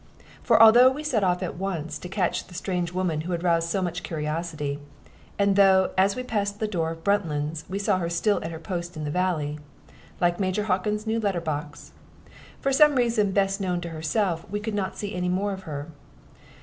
For 0.41 0.59
although 0.59 0.89
we 0.89 1.03
set 1.03 1.23
off 1.23 1.43
at 1.43 1.57
once 1.57 1.99
to 1.99 2.09
catch 2.09 2.47
the 2.47 2.55
strange 2.55 2.91
woman 2.91 3.21
who 3.21 3.33
had 3.33 3.43
roused 3.43 3.69
so 3.69 3.83
much 3.83 4.01
curiosity, 4.01 4.79
and 5.37 5.55
though, 5.55 5.91
as 5.95 6.15
we 6.15 6.23
passed 6.23 6.59
the 6.59 6.67
door 6.67 6.89
of 6.89 7.03
Bruntlands, 7.03 7.65
we 7.69 7.77
saw 7.77 7.99
her 7.99 8.09
still 8.09 8.43
at 8.43 8.49
her 8.49 8.57
post 8.57 8.97
in 8.97 9.03
the 9.03 9.11
valley, 9.11 9.59
like 10.19 10.39
Major 10.39 10.63
Hockin's 10.63 11.05
new 11.05 11.19
letter 11.19 11.39
box, 11.39 11.91
for 12.59 12.73
some 12.73 12.95
reason 12.95 13.31
best 13.31 13.61
known 13.61 13.79
to 13.81 13.89
herself 13.89 14.43
we 14.49 14.59
could 14.59 14.73
not 14.73 14.97
see 14.97 15.13
any 15.13 15.29
more 15.29 15.53
of 15.53 15.63
her. 15.69 15.89